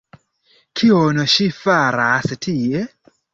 Kion 0.79 1.21
ŝi 1.33 1.47
faras 1.59 2.33
tie? 2.47 2.83